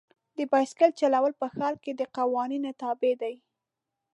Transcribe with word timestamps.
د 0.37 0.39
بایسکل 0.51 0.91
چلول 0.99 1.33
په 1.41 1.47
ښار 1.53 1.75
کې 1.83 1.91
د 1.95 2.01
قوانین 2.15 2.63
تابع 2.81 3.13
دي. 3.21 3.35